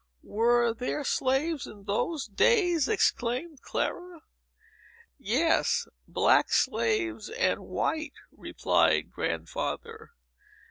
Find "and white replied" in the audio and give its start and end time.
7.29-9.11